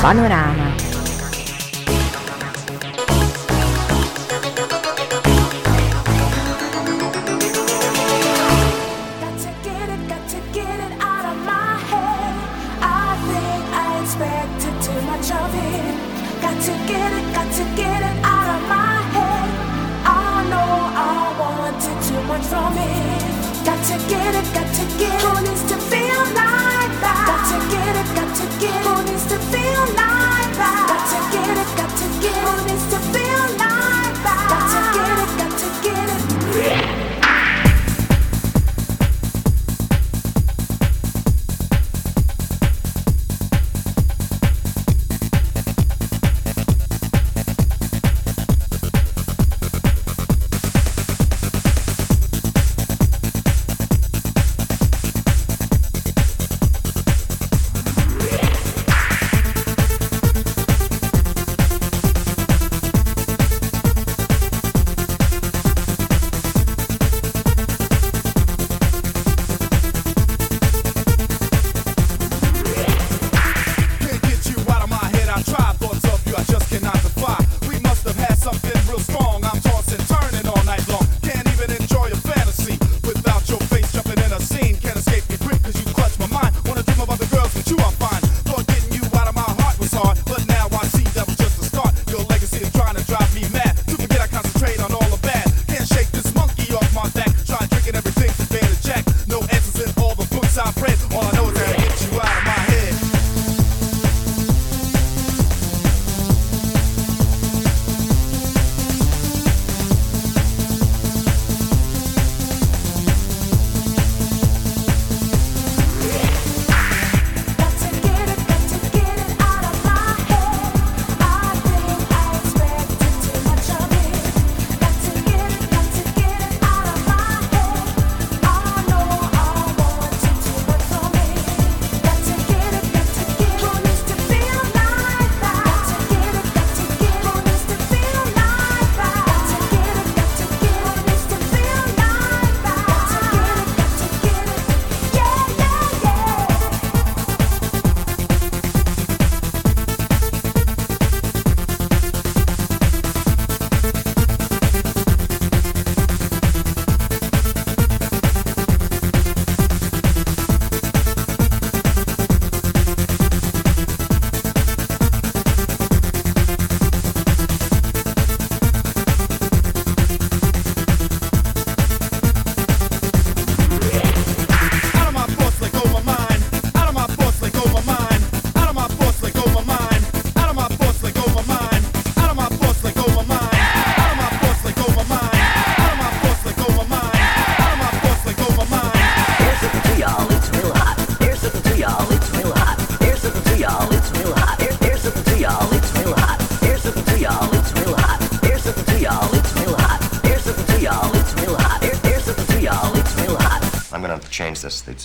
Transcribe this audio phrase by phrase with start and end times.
[0.00, 0.89] Panorama.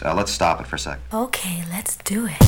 [0.03, 1.00] Uh, let's stop it for a sec.
[1.13, 2.44] Okay, let's do it.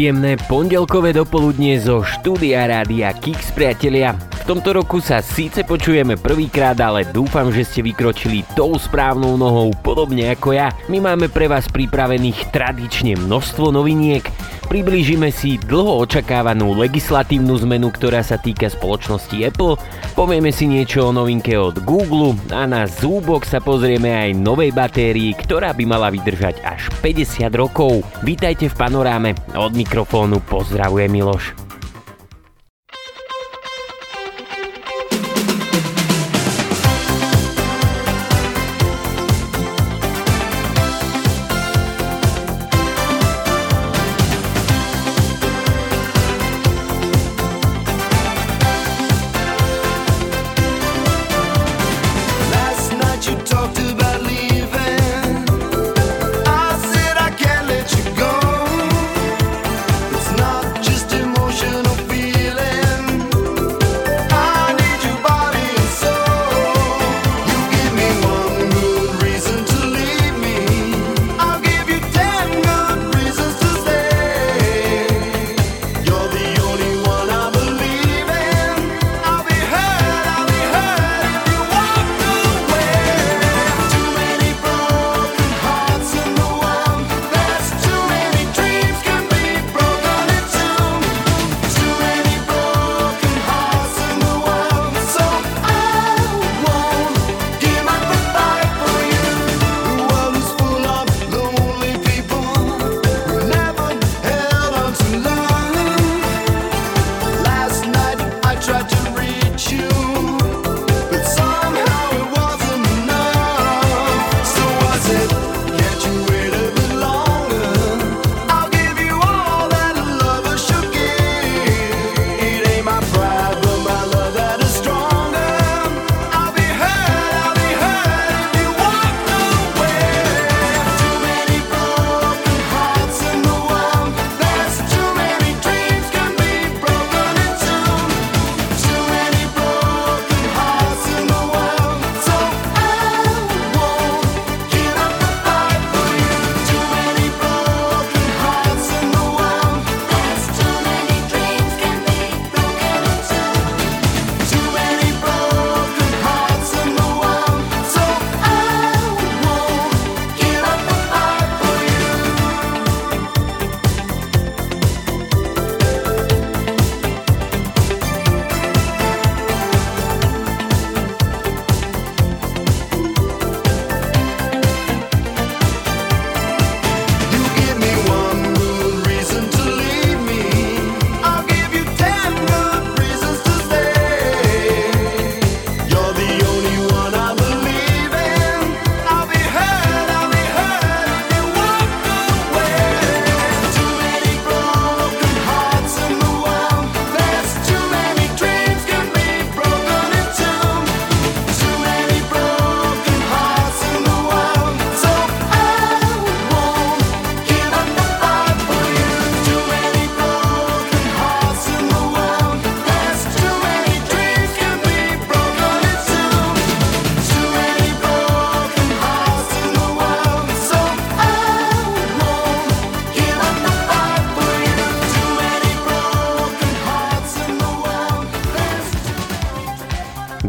[0.00, 4.16] Príjemné pondelkové dopoludnie zo štúdia Rádia Kix, priatelia.
[4.16, 9.68] V tomto roku sa síce počujeme prvýkrát, ale dúfam, že ste vykročili tou správnou nohou,
[9.84, 10.72] podobne ako ja.
[10.88, 14.24] My máme pre vás pripravených tradične množstvo noviniek,
[14.72, 19.76] priblížime si dlho očakávanú legislatívnu zmenu, ktorá sa týka spoločnosti Apple,
[20.20, 25.32] povieme si niečo o novinke od Google a na zúbok sa pozrieme aj novej batérii,
[25.32, 28.04] ktorá by mala vydržať až 50 rokov.
[28.20, 31.69] Vítajte v panoráme, od mikrofónu pozdravuje Miloš.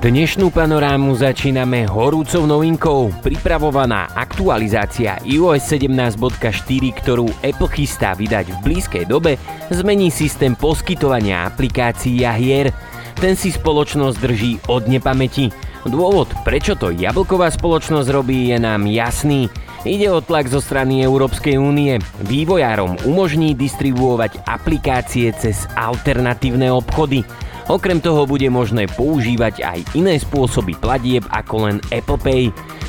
[0.01, 3.13] Dnešnú panorámu začíname horúcou novinkou.
[3.21, 6.41] Pripravovaná aktualizácia iOS 17.4,
[6.89, 9.37] ktorú Apple chystá vydať v blízkej dobe,
[9.69, 12.73] zmení systém poskytovania aplikácií a hier.
[13.21, 15.53] Ten si spoločnosť drží od nepamäti.
[15.85, 19.53] Dôvod, prečo to jablková spoločnosť robí, je nám jasný.
[19.85, 22.01] Ide o tlak zo strany Európskej únie.
[22.25, 27.21] Vývojárom umožní distribuovať aplikácie cez alternatívne obchody.
[27.69, 32.43] Okrem toho bude možné používať aj iné spôsoby platieb ako len Apple Pay.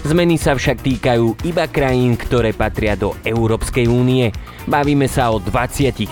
[0.09, 4.33] Zmeny sa však týkajú iba krajín, ktoré patria do Európskej únie.
[4.67, 6.09] Bavíme sa o 27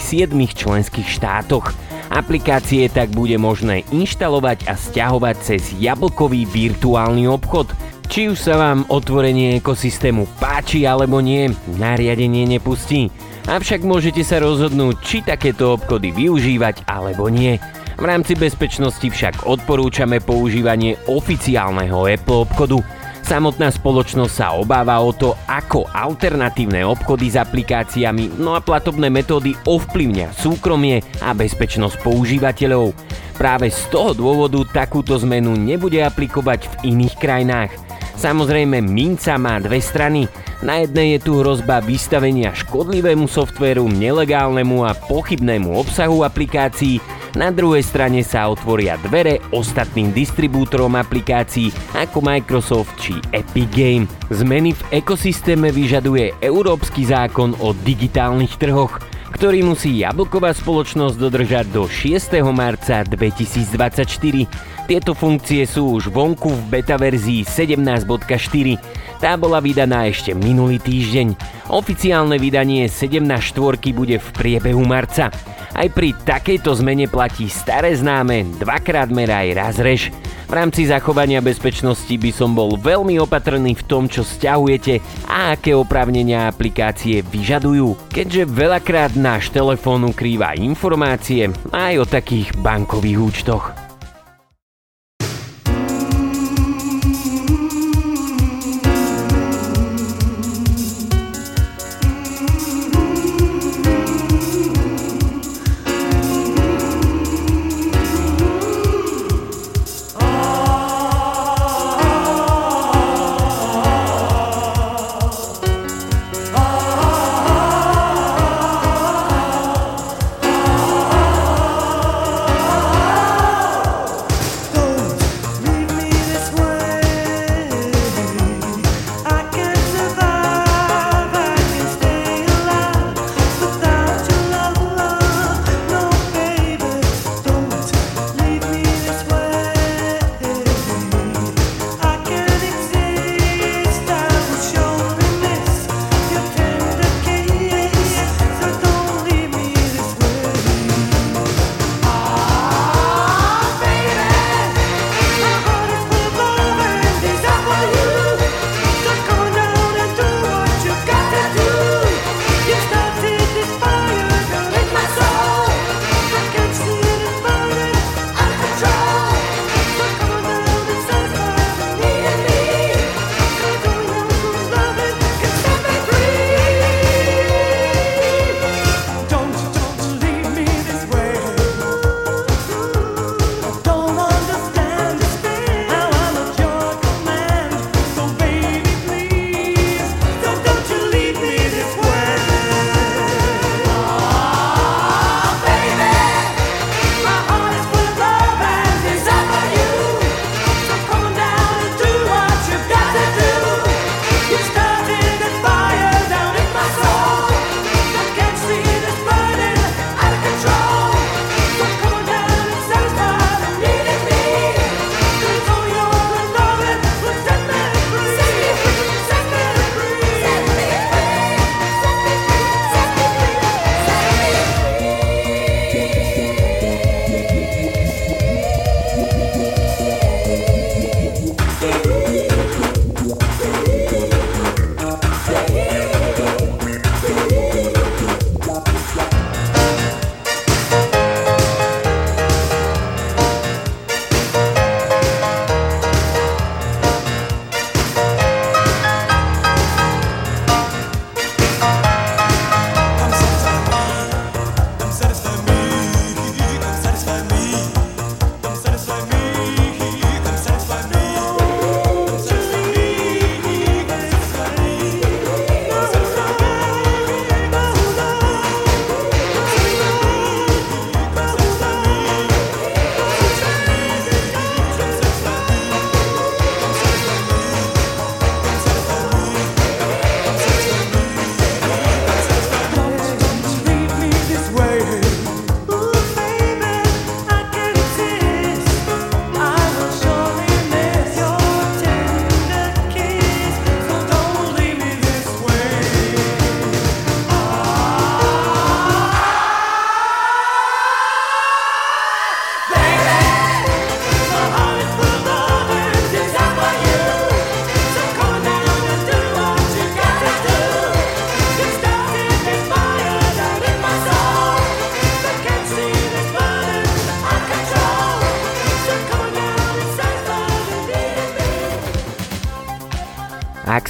[0.54, 1.72] členských štátoch.
[2.10, 7.70] Aplikácie tak bude možné inštalovať a stiahovať cez jablkový virtuálny obchod.
[8.10, 13.14] Či už sa vám otvorenie ekosystému páči alebo nie, nariadenie nepustí.
[13.46, 17.62] Avšak môžete sa rozhodnúť, či takéto obchody využívať alebo nie.
[18.00, 22.80] V rámci bezpečnosti však odporúčame používanie oficiálneho Apple obchodu.
[23.20, 29.52] Samotná spoločnosť sa obáva o to, ako alternatívne obchody s aplikáciami, no a platobné metódy
[29.68, 32.96] ovplyvňa súkromie a bezpečnosť používateľov.
[33.36, 37.89] Práve z toho dôvodu takúto zmenu nebude aplikovať v iných krajinách.
[38.20, 40.28] Samozrejme, minca má dve strany.
[40.60, 47.00] Na jednej je tu hrozba vystavenia škodlivému softvéru, nelegálnemu a pochybnému obsahu aplikácií,
[47.32, 54.04] na druhej strane sa otvoria dvere ostatným distribútorom aplikácií ako Microsoft či Epic Game.
[54.28, 59.00] Zmeny v ekosystéme vyžaduje Európsky zákon o digitálnych trhoch,
[59.32, 62.42] ktorý musí jablková spoločnosť dodržať do 6.
[62.50, 64.86] marca 2024.
[64.90, 69.22] Tieto funkcie sú už vonku v beta verzii 17.4.
[69.22, 71.38] Tá bola vydaná ešte minulý týždeň.
[71.70, 75.30] Oficiálne vydanie 17.4 bude v priebehu marca.
[75.70, 80.10] Aj pri takejto zmene platí staré známe dvakrát meraj raz rež.
[80.50, 84.98] V rámci zachovania bezpečnosti by som bol veľmi opatrný v tom, čo stiahujete
[85.30, 93.20] a aké oprávnenia aplikácie vyžadujú, keďže veľakrát náš telefón ukrýva informácie aj o takých bankových
[93.20, 93.89] účtoch.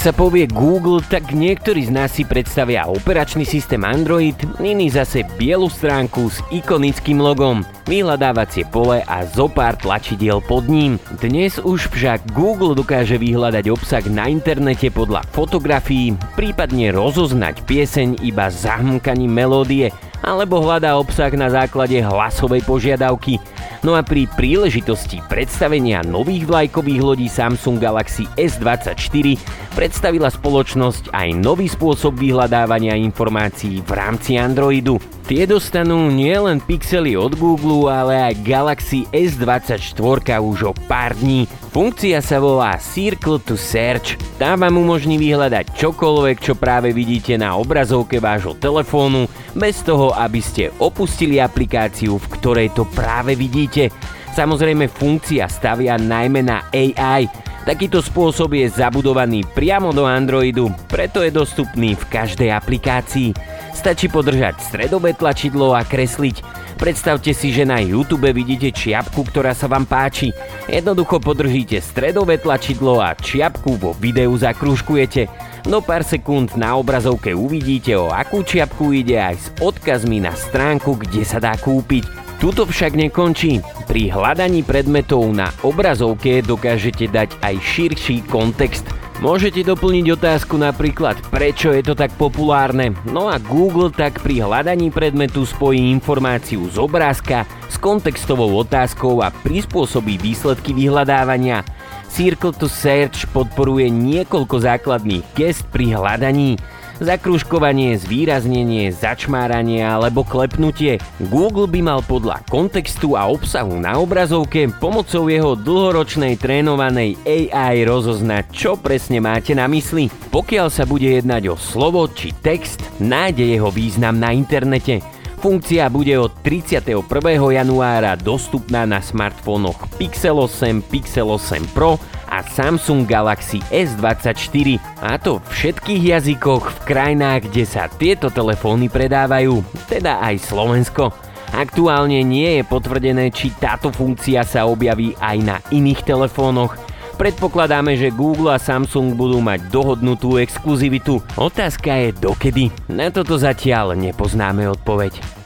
[0.01, 5.29] Ak sa povie Google, tak niektorí z nás si predstavia operačný systém Android, iní zase
[5.37, 10.97] bielu stránku s ikonickým logom, vyhľadávacie pole a zopár tlačidiel pod ním.
[11.21, 18.49] Dnes už však Google dokáže vyhľadať obsah na internete podľa fotografií, prípadne rozoznať pieseň iba
[18.49, 23.41] zahmkaním melódie, alebo hľadá obsah na základe hlasovej požiadavky.
[23.81, 29.41] No a pri príležitosti predstavenia nových vlajkových lodí Samsung Galaxy S24
[29.73, 35.01] predstavila spoločnosť aj nový spôsob vyhľadávania informácií v rámci Androidu.
[35.25, 41.49] Tie dostanú nielen pixely od Google, ale aj Galaxy S24 už o pár dní.
[41.71, 44.19] Funkcia sa volá Circle to Search.
[44.43, 50.43] Tá vám umožní vyhľadať čokoľvek, čo práve vidíte na obrazovke vášho telefónu, bez toho, aby
[50.43, 53.95] ste opustili aplikáciu, v ktorej to práve vidíte.
[54.31, 57.29] Samozrejme funkcia stavia najmä na AI,
[57.61, 63.37] Takýto spôsob je zabudovaný priamo do Androidu, preto je dostupný v každej aplikácii.
[63.77, 66.41] Stačí podržať stredové tlačidlo a kresliť.
[66.81, 70.33] Predstavte si, že na YouTube vidíte čiapku, ktorá sa vám páči.
[70.73, 75.29] Jednoducho podržíte stredové tlačidlo a čiapku vo videu zakrúžkujete.
[75.69, 80.97] No pár sekúnd na obrazovke uvidíte, o akú čiapku ide aj s odkazmi na stránku,
[80.97, 82.20] kde sa dá kúpiť.
[82.41, 83.61] Tuto však nekončí.
[83.85, 88.89] Pri hľadaní predmetov na obrazovke dokážete dať aj širší kontext.
[89.21, 92.97] Môžete doplniť otázku napríklad, prečo je to tak populárne.
[93.05, 99.29] No a Google tak pri hľadaní predmetu spojí informáciu z obrázka s kontextovou otázkou a
[99.29, 101.61] prispôsobí výsledky vyhľadávania.
[102.09, 106.57] Circle to Search podporuje niekoľko základných gest pri hľadaní
[107.01, 111.01] zakružkovanie, zvýraznenie, začmáranie alebo klepnutie.
[111.33, 118.53] Google by mal podľa kontextu a obsahu na obrazovke pomocou jeho dlhoročnej trénovanej AI rozoznať,
[118.53, 120.13] čo presne máte na mysli.
[120.31, 125.01] Pokiaľ sa bude jednať o slovo či text, nájde jeho význam na internete.
[125.41, 127.01] Funkcia bude od 31.
[127.33, 131.97] januára dostupná na smartfónoch Pixel 8, Pixel 8 Pro
[132.31, 134.79] a Samsung Galaxy S24.
[135.03, 141.11] A to v všetkých jazykoch v krajinách, kde sa tieto telefóny predávajú, teda aj Slovensko.
[141.51, 146.79] Aktuálne nie je potvrdené, či táto funkcia sa objaví aj na iných telefónoch.
[147.19, 151.21] Predpokladáme, že Google a Samsung budú mať dohodnutú exkluzivitu.
[151.37, 152.73] Otázka je dokedy.
[152.89, 155.40] Na toto zatiaľ nepoznáme odpoveď.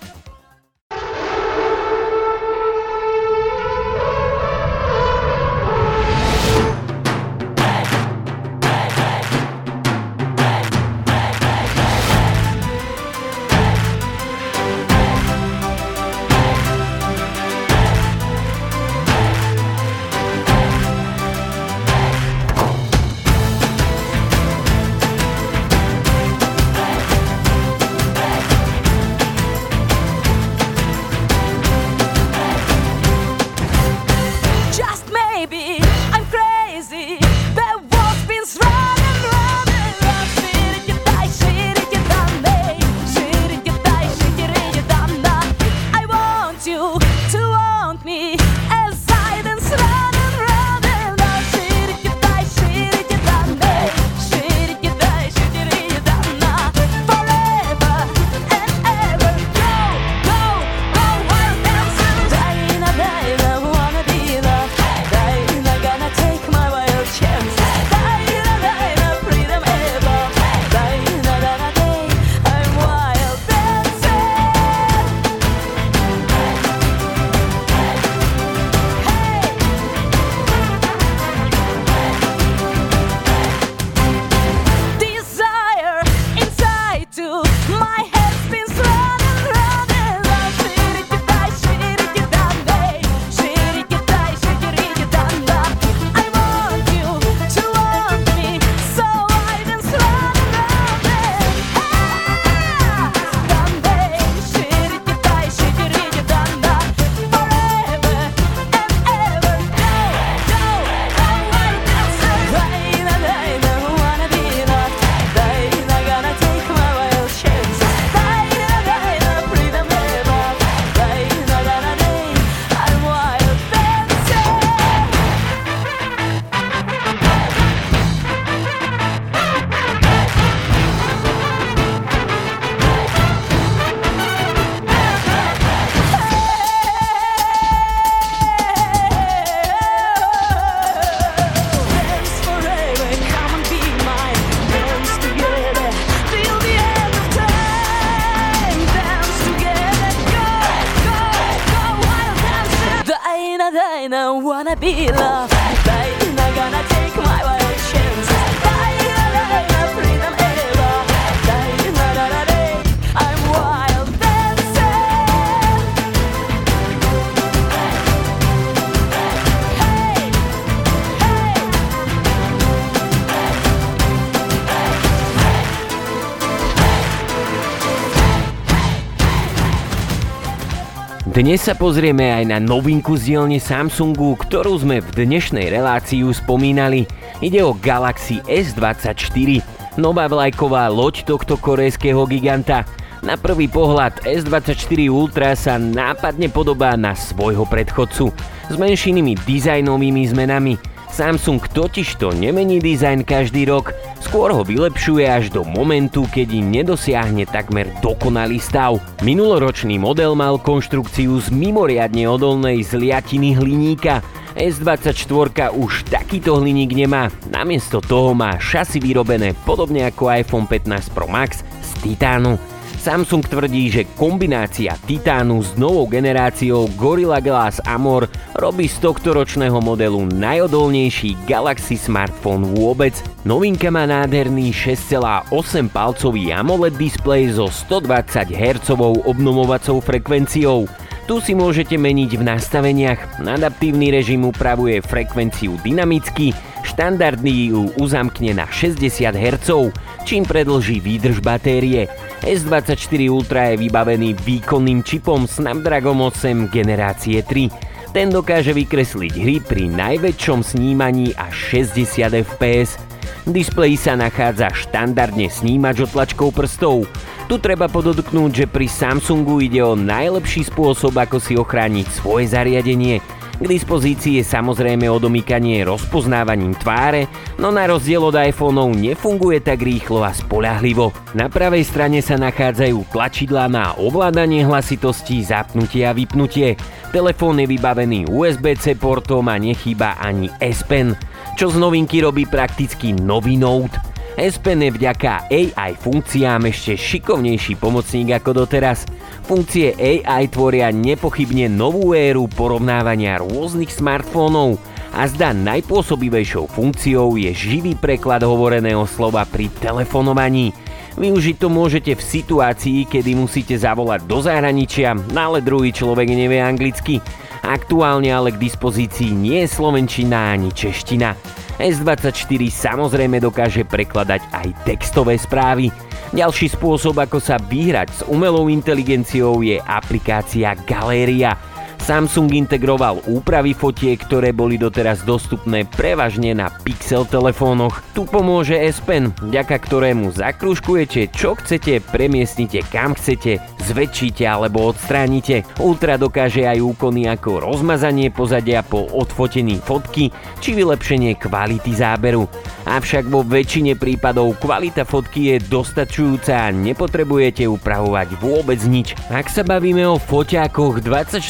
[181.44, 187.04] Dnes sa pozrieme aj na novinku z dielne Samsungu, ktorú sme v dnešnej relácii spomínali.
[187.44, 189.60] Ide o Galaxy S24,
[190.00, 192.88] nová vlajková loď tohto korejského giganta.
[193.20, 198.32] Na prvý pohľad S24 Ultra sa nápadne podobá na svojho predchodcu
[198.72, 200.80] s menšinými dizajnovými zmenami.
[201.12, 203.92] Samsung totižto nemení dizajn každý rok,
[204.34, 208.98] skôr ho vylepšuje až do momentu, keď nedosiahne takmer dokonalý stav.
[209.22, 214.26] Minuloročný model mal konštrukciu z mimoriadne odolnej zliatiny hliníka,
[214.58, 221.30] S24 už takýto hliník nemá, namiesto toho má šasy vyrobené podobne ako iPhone 15 Pro
[221.30, 222.73] Max z titánu.
[223.04, 229.76] Samsung tvrdí, že kombinácia titánu s novou generáciou Gorilla Glass Amor robí z tohto ročného
[229.84, 233.12] modelu najodolnejší Galaxy smartfón vôbec.
[233.44, 235.52] Novinka má nádherný 6,8
[235.92, 238.96] palcový AMOLED displej so 120 Hz
[239.28, 240.88] obnovovacou frekvenciou.
[241.28, 243.44] Tu si môžete meniť v nastaveniach.
[243.44, 249.90] Adaptívny režim upravuje frekvenciu dynamicky, štandardný ju uzamkne na 60 Hz,
[250.28, 252.06] čím predlží výdrž batérie.
[252.44, 258.14] S24 Ultra je vybavený výkonným čipom Snapdragon 8 generácie 3.
[258.14, 263.00] Ten dokáže vykresliť hry pri najväčšom snímaní až 60 fps.
[263.44, 267.10] V displeji sa nachádza štandardne snímač otlačkou prstov.
[267.44, 273.20] Tu treba podotknúť, že pri Samsungu ide o najlepší spôsob, ako si ochrániť svoje zariadenie.
[273.54, 280.26] K dispozícii je samozrejme odomýkanie rozpoznávaním tváre, no na rozdiel od iPhoneov nefunguje tak rýchlo
[280.26, 281.14] a spoľahlivo.
[281.38, 286.74] Na pravej strane sa nachádzajú tlačidlá na ovládanie hlasitosti, zapnutie a vypnutie.
[287.14, 291.14] Telefón je vybavený USB-C portom a nechýba ani S Pen,
[291.54, 294.13] čo z novinky robí prakticky nový Note.
[294.34, 299.06] S Pen je vďaka AI funkciám ešte šikovnejší pomocník ako doteraz.
[299.46, 304.82] Funkcie AI tvoria nepochybne novú éru porovnávania rôznych smartfónov
[305.14, 310.74] a zdá najpôsobivejšou funkciou je živý preklad hovoreného slova pri telefonovaní.
[311.14, 316.58] Využiť to môžete v situácii, kedy musíte zavolať do zahraničia, no ale druhý človek nevie
[316.58, 317.22] anglicky.
[317.64, 321.32] Aktuálne ale k dispozícii nie je slovenčina ani čeština.
[321.80, 325.88] S24 samozrejme dokáže prekladať aj textové správy.
[326.36, 331.56] Ďalší spôsob, ako sa vyhrať s umelou inteligenciou je aplikácia Galéria.
[332.04, 338.04] Samsung integroval úpravy fotiek, ktoré boli doteraz dostupné prevažne na Pixel telefónoch.
[338.12, 345.68] Tu pomôže S Pen, vďaka ktorému zakrúžkujete čo chcete, premiestnite kam chcete, zväčšíte alebo odstránite.
[345.78, 352.48] Ultra dokáže aj úkony ako rozmazanie pozadia po odfotení fotky či vylepšenie kvality záberu.
[352.84, 359.16] Avšak vo väčšine prípadov kvalita fotky je dostačujúca a nepotrebujete upravovať vôbec nič.
[359.32, 361.40] Ak sa bavíme o foťákoch, 24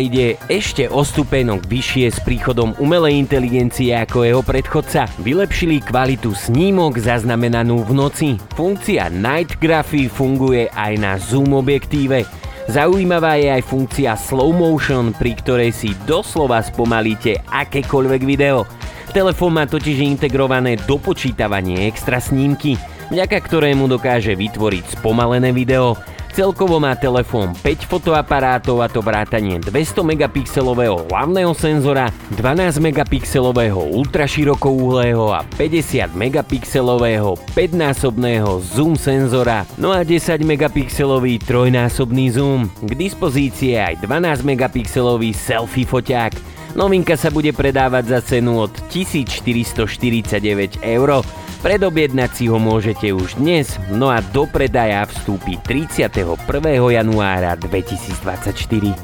[0.00, 5.10] ide ešte o stupenok vyššie s príchodom umelej inteligencie ako jeho predchodca.
[5.20, 8.28] Vylepšili kvalitu snímok zaznamenanú v noci.
[8.56, 12.26] Funkcia Night Graphy funguje aj na zoom objektíve.
[12.68, 18.66] Zaujímavá je aj funkcia slow motion, pri ktorej si doslova spomalíte akékoľvek video.
[19.14, 22.76] Telefón má totiž integrované dopočítavanie extra snímky,
[23.08, 25.96] vďaka ktorému dokáže vytvoriť spomalené video.
[26.38, 35.34] Celkovo má telefón 5 fotoaparátov a to vrátanie 200 megapixelového hlavného senzora, 12 megapixelového ultraširokouhlého
[35.34, 42.70] a 50 megapixelového 5-násobného zoom senzora, no a 10 megapixelový trojnásobný zoom.
[42.86, 46.38] K dispozícii je aj 12 megapixelový selfie foťák.
[46.78, 51.18] Novinka sa bude predávať za cenu od 1449 eur.
[51.58, 56.38] Predobjednať si ho môžete už dnes, no a do predaja vstúpi 31.
[56.70, 58.94] januára 2024.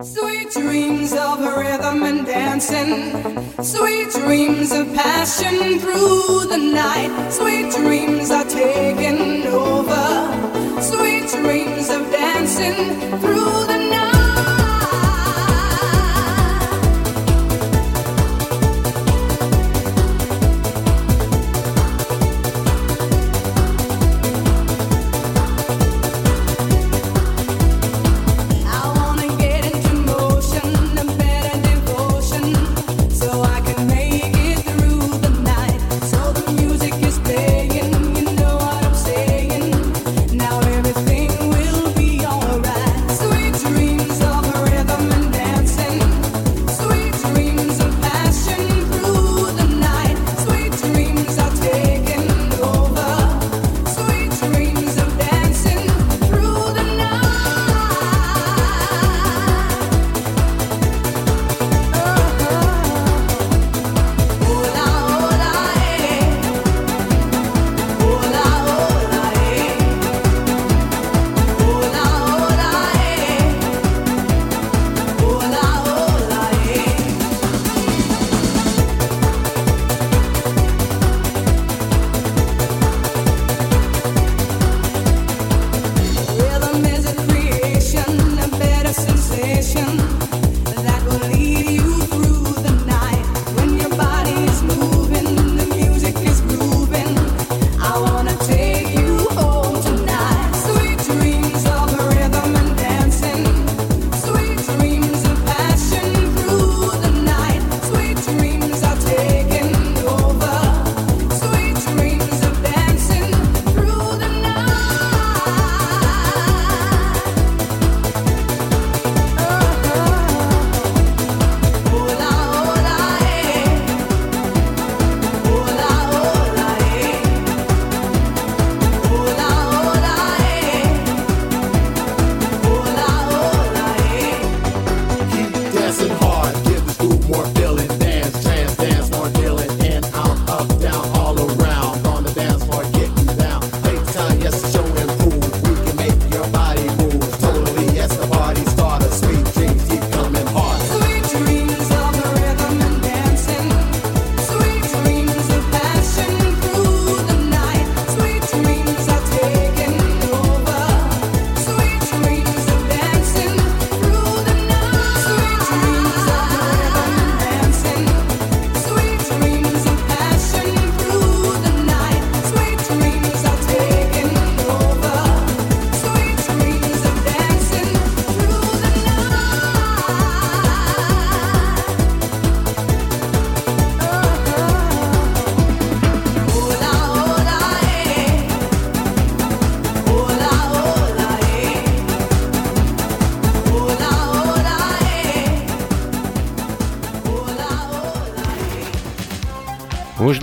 [0.00, 3.12] Sweet dreams of rhythm and dancing.
[3.60, 7.12] Sweet dreams of passion through the night.
[7.28, 10.04] Sweet dreams are taking over.
[10.80, 13.73] Sweet dreams of dancing through the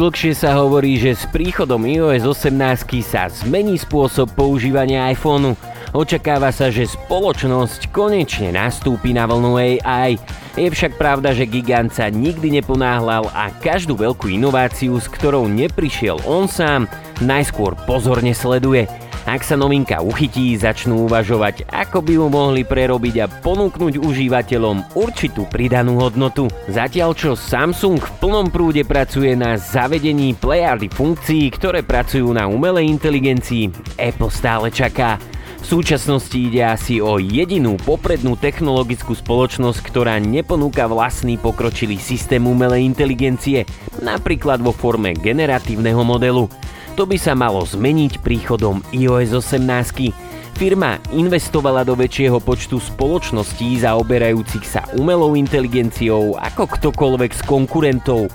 [0.02, 5.54] dlhšie sa hovorí, že s príchodom iOS 18 sa zmení spôsob používania iPhoneu.
[5.94, 10.18] Očakáva sa, že spoločnosť konečne nastúpi na vlnu AI.
[10.58, 16.18] Je však pravda, že gigant sa nikdy neponáhľal a každú veľkú inováciu, s ktorou neprišiel
[16.26, 16.90] on sám,
[17.22, 18.90] najskôr pozorne sleduje.
[19.32, 25.48] Ak sa novinka uchytí, začnú uvažovať, ako by ju mohli prerobiť a ponúknuť užívateľom určitú
[25.48, 26.52] pridanú hodnotu.
[26.68, 32.92] Zatiaľ čo Samsung v plnom prúde pracuje na zavedení plejardy funkcií, ktoré pracujú na umelej
[32.92, 35.16] inteligencii, Apple stále čaká.
[35.64, 42.84] V súčasnosti ide asi o jedinú poprednú technologickú spoločnosť, ktorá neponúka vlastný pokročilý systém umelej
[42.84, 43.64] inteligencie,
[44.04, 46.52] napríklad vo forme generatívneho modelu.
[47.00, 50.12] To by sa malo zmeniť príchodom iOS 18.
[50.60, 58.28] Firma investovala do väčšieho počtu spoločností zaoberajúcich sa umelou inteligenciou ako ktokoľvek z konkurentov.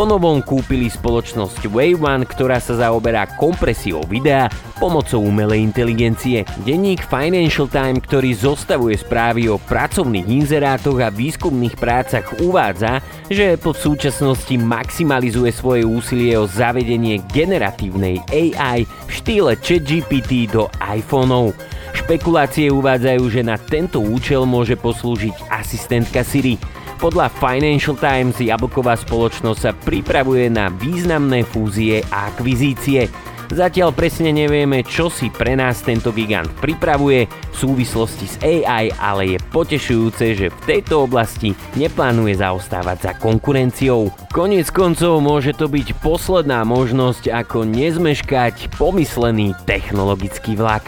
[0.00, 4.48] Ponovom kúpili spoločnosť Wave One, ktorá sa zaoberá kompresiou videa
[4.80, 6.48] pomocou umelej inteligencie.
[6.64, 13.76] Denník Financial Times, ktorý zostavuje správy o pracovných inzerátoch a výskumných prácach, uvádza, že Apple
[13.76, 21.52] v súčasnosti maximalizuje svoje úsilie o zavedenie generatívnej AI v štýle ChatGPT do iPhoneov.
[21.92, 26.79] Špekulácie uvádzajú, že na tento účel môže poslúžiť asistentka Siri.
[27.00, 33.08] Podľa Financial Times jablková spoločnosť sa pripravuje na významné fúzie a akvizície.
[33.48, 39.34] Zatiaľ presne nevieme, čo si pre nás tento gigant pripravuje v súvislosti s AI, ale
[39.34, 44.12] je potešujúce, že v tejto oblasti neplánuje zaostávať za konkurenciou.
[44.28, 50.84] Konec koncov môže to byť posledná možnosť, ako nezmeškať pomyslený technologický vlak.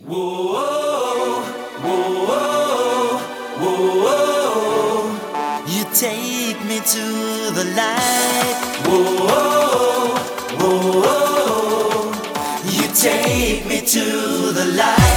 [0.00, 0.69] Whoa.
[6.92, 8.56] To the light.
[8.84, 10.16] Whoa,
[10.58, 12.12] whoa, whoa,
[12.64, 14.04] you take me to
[14.52, 15.09] the light.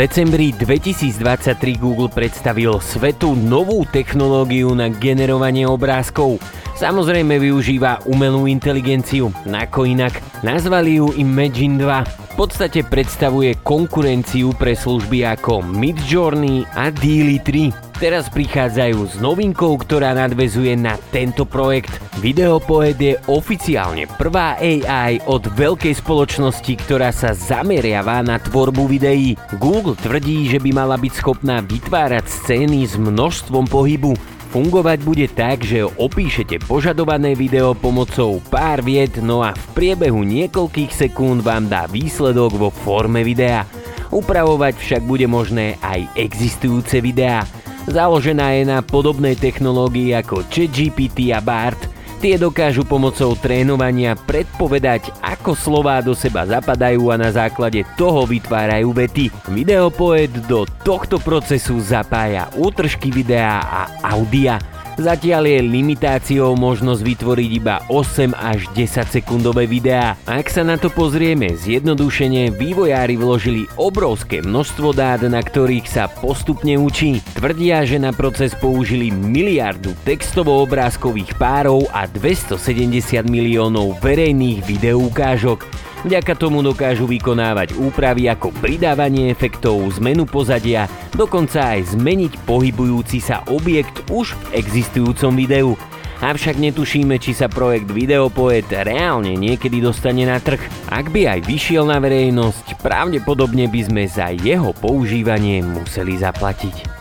[0.00, 6.40] Decembri 2023 Google predstavil svetu novú technológiu na generovanie obrázkov.
[6.72, 10.16] Samozrejme využíva umelú inteligenciu, ako inak.
[10.40, 12.32] Nazvali ju Imagine 2.
[12.32, 17.89] V podstate predstavuje konkurenciu pre služby ako Midjourney a Daily 3.
[18.00, 21.92] Teraz prichádzajú s novinkou, ktorá nadvezuje na tento projekt.
[22.24, 29.36] Videopoet je oficiálne prvá AI od veľkej spoločnosti, ktorá sa zameriava na tvorbu videí.
[29.60, 34.16] Google tvrdí, že by mala byť schopná vytvárať scény s množstvom pohybu.
[34.48, 40.88] Fungovať bude tak, že opíšete požadované video pomocou pár vied, no a v priebehu niekoľkých
[40.88, 43.68] sekúnd vám dá výsledok vo forme videa.
[44.08, 47.44] Upravovať však bude možné aj existujúce videá.
[47.88, 51.88] Založená je na podobnej technológii ako ChatGPT a BART.
[52.20, 58.92] Tie dokážu pomocou trénovania predpovedať, ako slová do seba zapadajú a na základe toho vytvárajú
[58.92, 59.32] vety.
[59.48, 64.60] Videopoet do tohto procesu zapája útržky videa a audia.
[65.00, 70.12] Zatiaľ je limitáciou možnosť vytvoriť iba 8 až 10 sekundové videá.
[70.28, 76.76] Ak sa na to pozrieme, zjednodušene vývojári vložili obrovské množstvo dát, na ktorých sa postupne
[76.76, 77.24] učí.
[77.32, 85.89] Tvrdia, že na proces použili miliardu textovo-obrázkových párov a 270 miliónov verejných videoukážok.
[86.00, 93.44] Vďaka tomu dokážu vykonávať úpravy ako pridávanie efektov, zmenu pozadia, dokonca aj zmeniť pohybujúci sa
[93.52, 95.76] objekt už v existujúcom videu.
[96.24, 100.60] Avšak netušíme, či sa projekt Videopoet reálne niekedy dostane na trh.
[100.88, 107.00] Ak by aj vyšiel na verejnosť, pravdepodobne by sme za jeho používanie museli zaplatiť.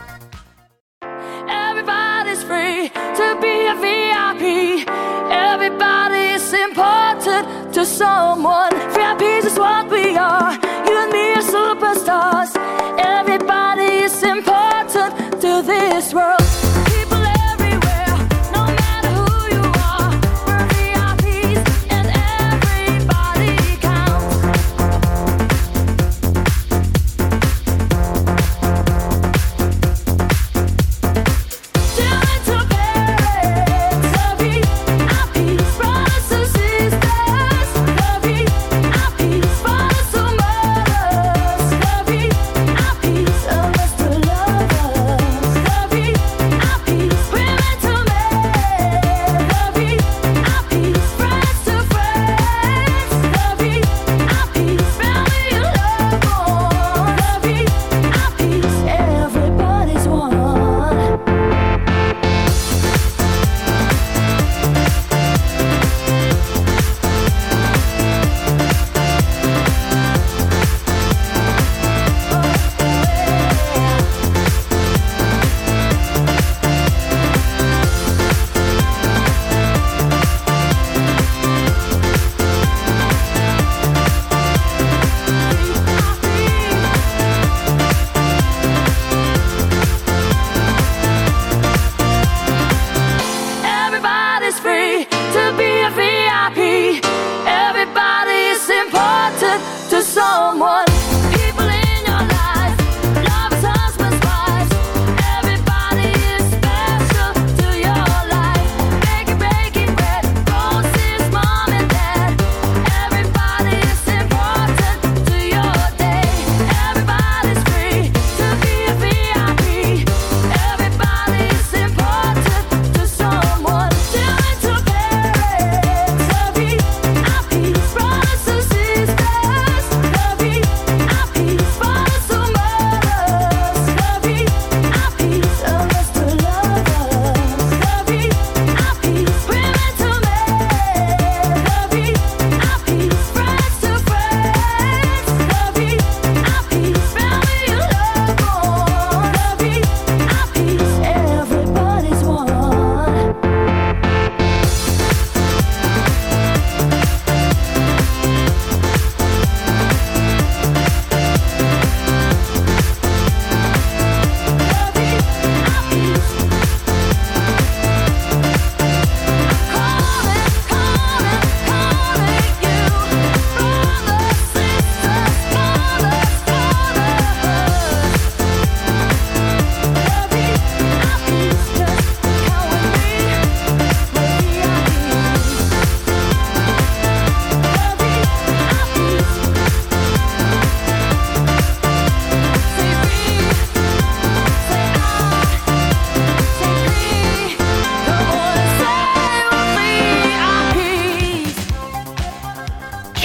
[7.79, 8.68] To someone.
[9.17, 10.53] VIPs is what we are.
[10.87, 12.51] You and me are superstars.
[12.99, 16.38] Everybody is important to this world.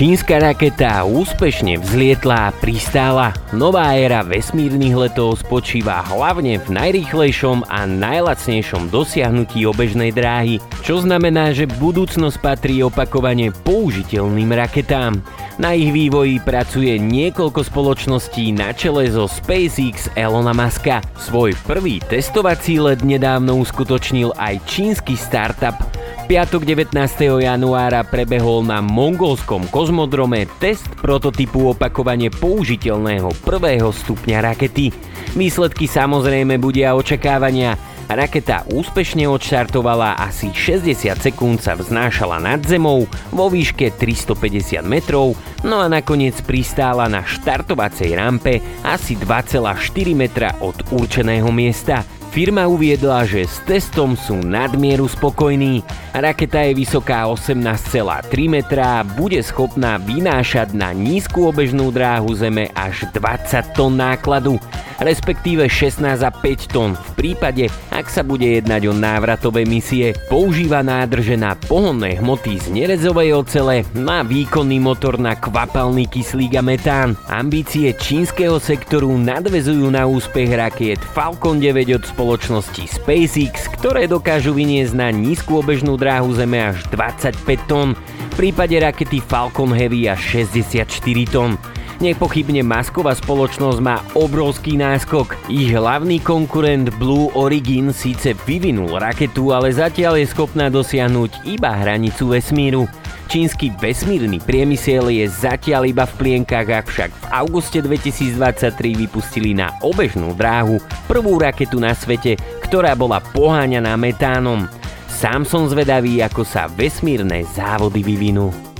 [0.04, 3.32] Čínska raketa úspešne vzlietla a pristála.
[3.56, 11.56] Nová éra vesmírnych letov spočíva hlavne v najrýchlejšom a najlacnejšom dosiahnutí obežnej dráhy, čo znamená,
[11.56, 15.24] že budúcnosť patrí opakovane použiteľným raketám.
[15.56, 21.00] Na ich vývoji pracuje niekoľko spoločností na čele zo SpaceX Elona Muska.
[21.16, 25.80] Svoj prvý testovací let nedávno uskutočnil aj čínsky startup
[26.24, 26.96] piatok 19.
[27.44, 34.88] januára prebehol na mongolskom kozmodrome test prototypu opakovane použiteľného prvého stupňa rakety.
[35.36, 37.76] Výsledky samozrejme budia očakávania.
[38.08, 45.80] Raketa úspešne odštartovala asi 60 sekúnd sa vznášala nad zemou vo výške 350 metrov, no
[45.80, 52.04] a nakoniec pristála na štartovacej rampe asi 2,4 metra od určeného miesta.
[52.34, 55.86] Firma uviedla, že s testom sú nadmieru spokojní.
[56.10, 63.78] Raketa je vysoká 18,3 metra bude schopná vynášať na nízku obežnú dráhu Zeme až 20
[63.78, 64.58] tón nákladu,
[64.98, 70.10] respektíve 16 a 5 tón v prípade, ak sa bude jednať o návratové misie.
[70.26, 76.66] Používa nádrže na pohonné hmoty z nerezovej ocele, má výkonný motor na kvapalný kyslík a
[76.66, 77.14] metán.
[77.30, 84.98] Ambície čínskeho sektoru nadvezujú na úspech rakiet Falcon 9 od spoločnosti SpaceX, ktoré dokážu vyniesť
[84.98, 90.90] na nízku obežnú dráhu Zeme až 25 tón, v prípade rakety Falcon Heavy až 64
[91.30, 91.54] tón.
[92.02, 95.38] Nepochybne masková spoločnosť má obrovský náskok.
[95.46, 102.34] Ich hlavný konkurent Blue Origin síce vyvinul raketu, ale zatiaľ je schopná dosiahnuť iba hranicu
[102.34, 102.90] vesmíru.
[103.30, 108.74] Čínsky vesmírny priemysel je zatiaľ iba v plienkach, avšak v auguste 2023
[109.06, 112.34] vypustili na obežnú dráhu prvú raketu na svete,
[112.66, 114.66] ktorá bola poháňaná metánom.
[115.06, 118.73] Sám som zvedavý, ako sa vesmírne závody vyvinú.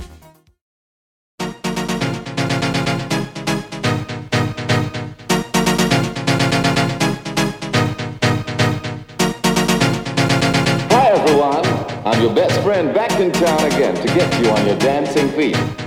[12.75, 15.84] Friend back in town again to get you on your dancing feet.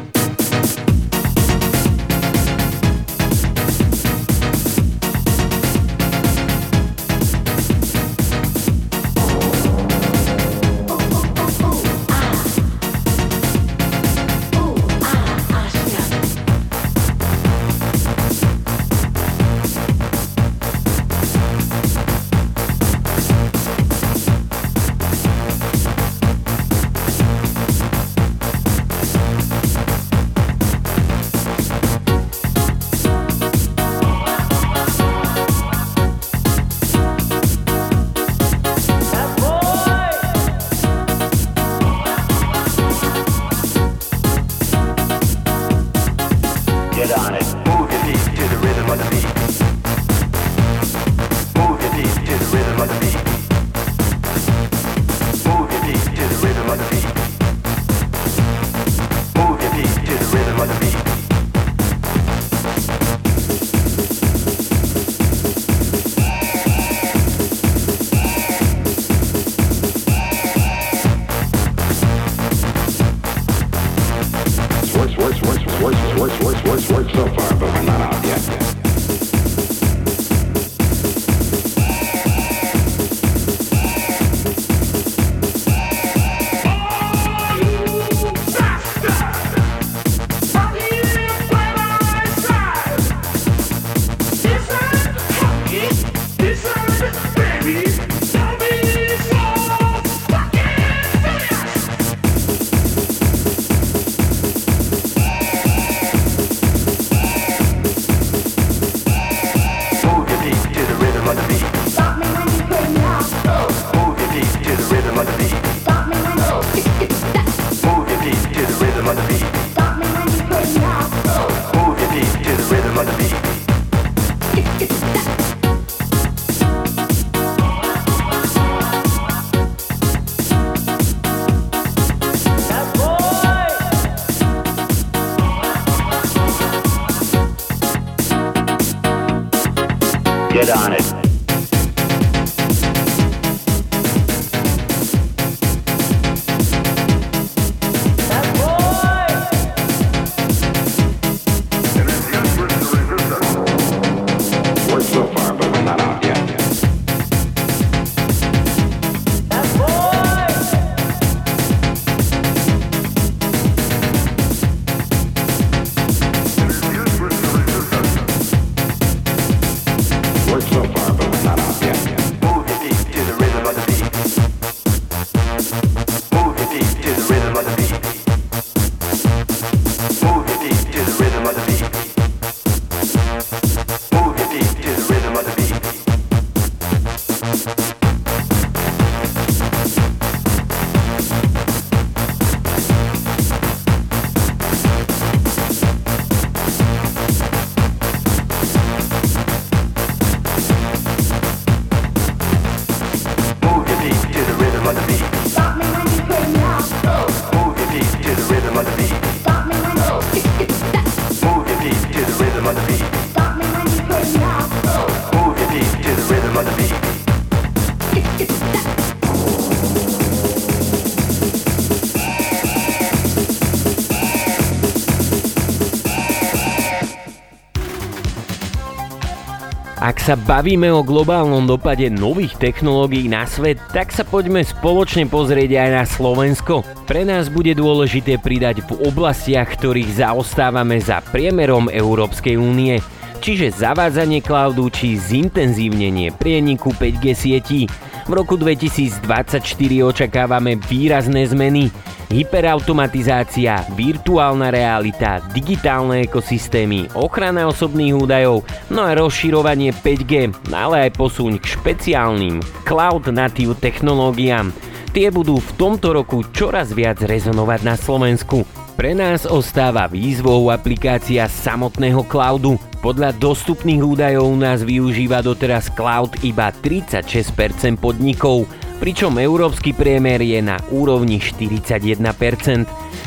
[230.28, 235.88] Sa bavíme o globálnom dopade nových technológií na svet, tak sa poďme spoločne pozrieť aj
[235.88, 236.84] na Slovensko.
[237.08, 243.00] Pre nás bude dôležité pridať v oblastiach, ktorých zaostávame za priemerom Európskej únie,
[243.40, 247.88] čiže zavádzanie cloudu či zintenzívnenie prieniku 5G sietí.
[248.28, 249.64] V roku 2024
[250.04, 251.88] očakávame výrazné zmeny
[252.28, 261.56] hyperautomatizácia, virtuálna realita, digitálne ekosystémy, ochrana osobných údajov, no a rozširovanie 5G, ale aj posuň
[261.56, 264.76] k špeciálnym cloud native technológiám.
[265.16, 268.87] Tie budú v tomto roku čoraz viac rezonovať na Slovensku.
[268.98, 272.82] Pre nás ostáva výzvou aplikácia samotného cloudu.
[272.98, 278.66] Podľa dostupných údajov nás využíva doteraz cloud iba 36% podnikov,
[278.98, 282.26] pričom európsky priemer je na úrovni 41%.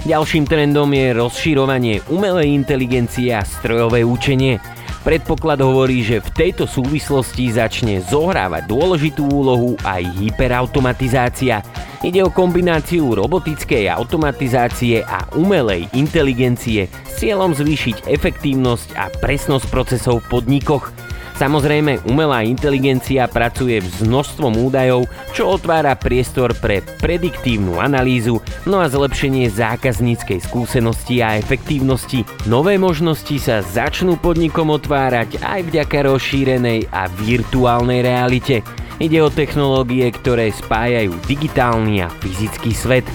[0.04, 4.60] Ďalším trendom je rozširovanie umelej inteligencie a strojové učenie.
[5.02, 11.66] Predpoklad hovorí, že v tejto súvislosti začne zohrávať dôležitú úlohu aj hyperautomatizácia.
[12.06, 20.22] Ide o kombináciu robotickej automatizácie a umelej inteligencie s cieľom zvýšiť efektívnosť a presnosť procesov
[20.22, 20.94] v podnikoch.
[21.42, 28.86] Samozrejme, umelá inteligencia pracuje s množstvom údajov, čo otvára priestor pre prediktívnu analýzu, no a
[28.86, 32.30] zlepšenie zákazníckej skúsenosti a efektívnosti.
[32.46, 38.62] Nové možnosti sa začnú podnikom otvárať aj vďaka rozšírenej a virtuálnej realite.
[39.02, 43.10] Ide o technológie, ktoré spájajú digitálny a fyzický svet.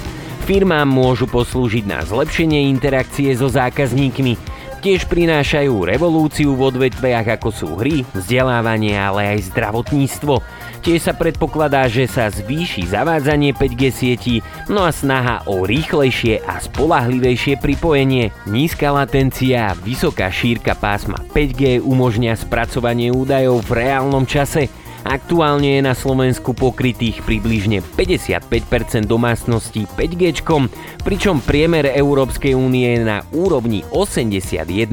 [0.50, 4.55] Firmám môžu poslúžiť na zlepšenie interakcie so zákazníkmi,
[4.86, 10.38] tiež prinášajú revolúciu v odvetviach ako sú hry, vzdelávanie, ale aj zdravotníctvo.
[10.86, 14.36] Tiež sa predpokladá, že sa zvýši zavádzanie 5G sietí,
[14.70, 18.30] no a snaha o rýchlejšie a spolahlivejšie pripojenie.
[18.46, 24.70] Nízka latencia a vysoká šírka pásma 5G umožňa spracovanie údajov v reálnom čase,
[25.06, 30.42] Aktuálne je na Slovensku pokrytých približne 55% domácností 5G,
[31.06, 34.90] pričom priemer Európskej únie je na úrovni 81%.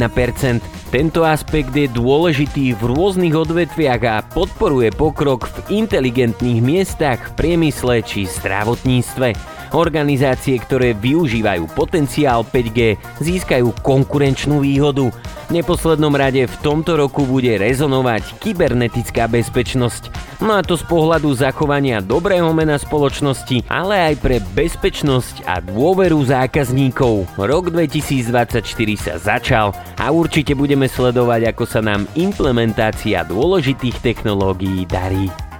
[0.93, 8.05] Tento aspekt je dôležitý v rôznych odvetviach a podporuje pokrok v inteligentných miestach, v priemysle
[8.05, 9.62] či zdravotníctve.
[9.73, 15.09] Organizácie, ktoré využívajú potenciál 5G, získajú konkurenčnú výhodu.
[15.09, 20.13] V neposlednom rade v tomto roku bude rezonovať kybernetická bezpečnosť.
[20.45, 26.21] No a to z pohľadu zachovania dobrého mena spoločnosti, ale aj pre bezpečnosť a dôveru
[26.21, 27.33] zákazníkov.
[27.33, 28.61] Rok 2024
[28.93, 35.52] sa začal a určite budeme sledovať, ako sa nám implementácia dôležitých technológií darí.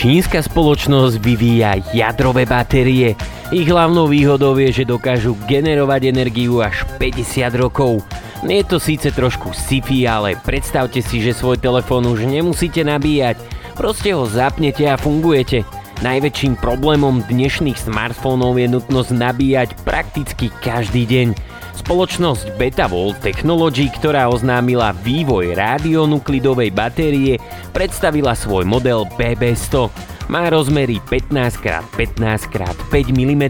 [0.00, 3.20] Čínska spoločnosť vyvíja jadrové batérie.
[3.52, 8.00] Ich hlavnou výhodou je, že dokážu generovať energiu až 50 rokov.
[8.40, 13.44] Je to síce trošku sci-fi, ale predstavte si, že svoj telefón už nemusíte nabíjať.
[13.76, 15.68] Proste ho zapnete a fungujete.
[16.00, 21.49] Najväčším problémom dnešných smartfónov je nutnosť nabíjať prakticky každý deň.
[21.78, 27.38] Spoločnosť Betavolt Technology, ktorá oznámila vývoj rádionuklidovej batérie,
[27.70, 29.90] predstavila svoj model BB100.
[30.30, 33.44] Má rozmery 15x15x5 mm,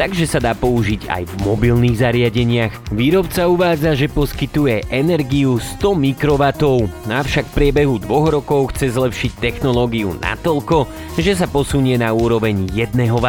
[0.00, 2.96] takže sa dá použiť aj v mobilných zariadeniach.
[2.96, 10.16] Výrobca uvádza, že poskytuje energiu 100 mikrovatov, avšak v priebehu dvoch rokov chce zlepšiť technológiu
[10.16, 10.88] natoľko,
[11.20, 13.28] že sa posunie na úroveň 1 W.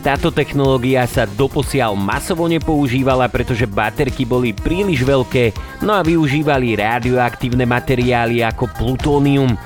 [0.00, 7.66] Táto technológia sa doposiaľ masovo nepoužívala, pretože baterky boli príliš veľké, no a využívali radioaktívne
[7.66, 9.58] materiály ako plutónium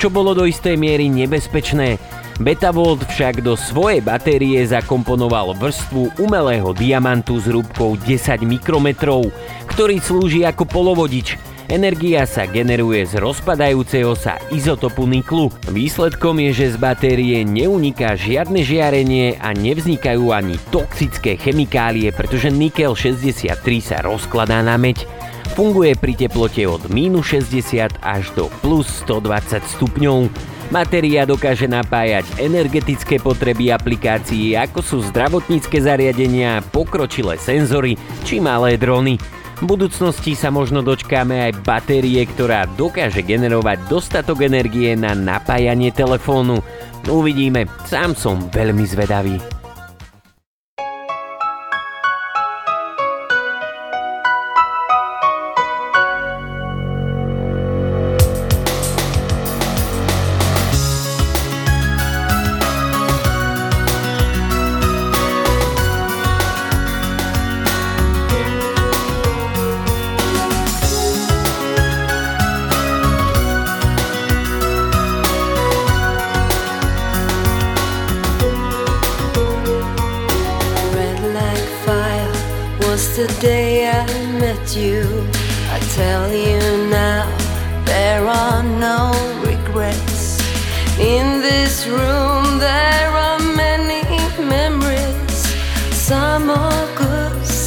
[0.00, 2.00] čo bolo do istej miery nebezpečné.
[2.40, 9.28] Betavolt však do svojej batérie zakomponoval vrstvu umelého diamantu s hrúbkou 10 mikrometrov,
[9.68, 11.36] ktorý slúži ako polovodič.
[11.70, 15.54] Energia sa generuje z rozpadajúceho sa izotopu niklu.
[15.70, 22.98] Výsledkom je, že z batérie neuniká žiadne žiarenie a nevznikajú ani toxické chemikálie, pretože nikel
[22.98, 23.54] 63
[23.86, 25.06] sa rozkladá na meď.
[25.54, 30.26] Funguje pri teplote od minus 60 až do plus 120 stupňov.
[30.74, 37.94] Batéria dokáže napájať energetické potreby aplikácií ako sú zdravotnícke zariadenia, pokročilé senzory
[38.26, 39.39] či malé drony.
[39.60, 46.64] V budúcnosti sa možno dočkáme aj batérie, ktorá dokáže generovať dostatok energie na napájanie telefónu.
[47.04, 49.59] Uvidíme, sám som veľmi zvedavý.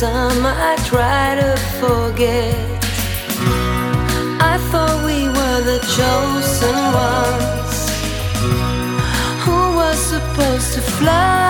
[0.04, 2.56] some I try to forget.
[4.52, 6.78] I thought we were the chosen
[7.12, 7.76] ones
[9.44, 11.43] who were supposed to fly.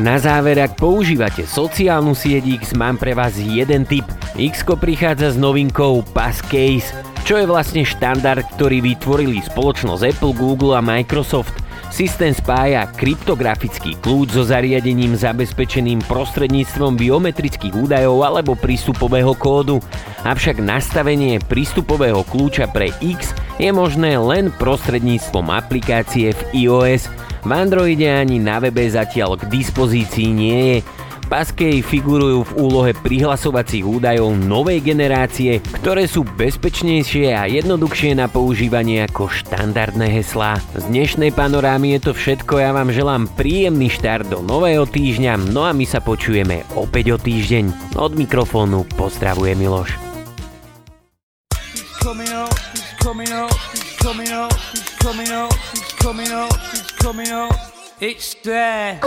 [0.00, 4.08] Na záver, ak používate sociálnu sieť X, mám pre vás jeden tip.
[4.32, 6.96] X prichádza s novinkou Passcase,
[7.28, 11.52] čo je vlastne štandard, ktorý vytvorili spoločnosť Apple, Google a Microsoft.
[11.92, 19.84] Systém spája kryptografický kľúč so zariadením zabezpečeným prostredníctvom biometrických údajov alebo prístupového kódu.
[20.24, 27.12] Avšak nastavenie prístupového kľúča pre X je možné len prostredníctvom aplikácie v iOS.
[27.40, 30.78] V Androide ani na webe zatiaľ k dispozícii nie je.
[31.30, 39.06] Paskej figurujú v úlohe prihlasovacích údajov novej generácie, ktoré sú bezpečnejšie a jednoduchšie na používanie
[39.06, 40.58] ako štandardné heslá.
[40.74, 45.62] Z dnešnej panorámy je to všetko, ja vám želám príjemný štart do nového týždňa, no
[45.62, 47.94] a my sa počujeme opäť o týždeň.
[47.94, 50.10] Od mikrofónu pozdravuje Miloš.
[52.00, 52.54] coming out,
[52.98, 53.54] coming out,
[54.02, 54.52] coming out,
[54.98, 55.54] coming out,
[56.00, 56.52] coming out,
[56.98, 57.54] coming out.
[58.00, 58.98] It's there.